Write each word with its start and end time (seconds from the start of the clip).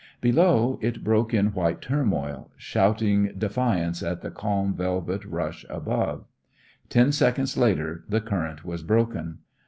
Below, 0.19 0.79
it 0.81 1.03
broke 1.03 1.31
in 1.31 1.53
white 1.53 1.79
turmoil, 1.79 2.49
shouting 2.57 3.35
defiance 3.37 4.01
at 4.01 4.21
the 4.21 4.31
calm 4.31 4.73
velvet 4.73 5.23
rush 5.25 5.63
above. 5.69 6.25
Ten 6.89 7.11
seconds 7.11 7.55
later 7.55 8.03
the 8.09 8.19
current 8.19 8.65
was 8.65 8.81
broken. 8.81 9.41